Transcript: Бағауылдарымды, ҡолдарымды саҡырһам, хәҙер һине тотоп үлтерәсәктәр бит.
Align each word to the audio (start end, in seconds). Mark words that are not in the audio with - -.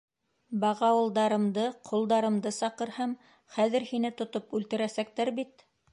Бағауылдарымды, 0.61 1.65
ҡолдарымды 1.89 2.53
саҡырһам, 2.57 3.15
хәҙер 3.59 3.87
һине 3.91 4.15
тотоп 4.23 4.57
үлтерәсәктәр 4.61 5.33
бит. 5.43 5.65